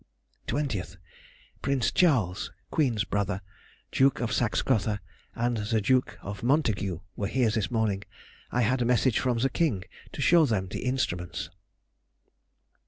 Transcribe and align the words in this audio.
20th.—Prince 0.47 1.91
Charles 1.91 2.51
(Queen's 2.71 3.03
brother) 3.03 3.39
Duke 3.91 4.19
of 4.19 4.33
Saxe 4.33 4.63
Gotha 4.63 4.99
and 5.35 5.57
the 5.57 5.79
Duke 5.79 6.17
of 6.23 6.41
Montague 6.41 7.01
were 7.15 7.27
here 7.27 7.51
this 7.51 7.69
morning. 7.69 8.03
I 8.49 8.61
had 8.61 8.81
a 8.81 8.85
message 8.85 9.19
from 9.19 9.37
the 9.37 9.49
King 9.51 9.83
to 10.13 10.19
show 10.19 10.47
them 10.47 10.69
the 10.69 10.79
instruments. 10.85 11.51